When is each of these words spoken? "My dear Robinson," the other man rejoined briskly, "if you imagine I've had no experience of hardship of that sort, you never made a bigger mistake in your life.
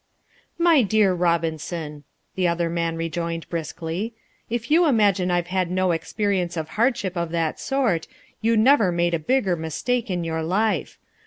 "My 0.57 0.81
dear 0.81 1.13
Robinson," 1.13 2.05
the 2.33 2.47
other 2.47 2.71
man 2.71 2.95
rejoined 2.97 3.47
briskly, 3.49 4.15
"if 4.49 4.71
you 4.71 4.87
imagine 4.87 5.29
I've 5.29 5.45
had 5.53 5.69
no 5.69 5.91
experience 5.91 6.57
of 6.57 6.69
hardship 6.69 7.15
of 7.15 7.29
that 7.29 7.59
sort, 7.59 8.07
you 8.41 8.57
never 8.57 8.91
made 8.91 9.13
a 9.13 9.19
bigger 9.19 9.55
mistake 9.55 10.09
in 10.09 10.23
your 10.23 10.41
life. 10.41 10.97